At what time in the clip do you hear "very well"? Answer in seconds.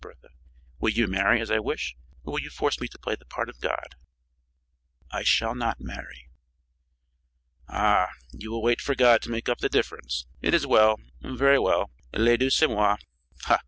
11.21-11.91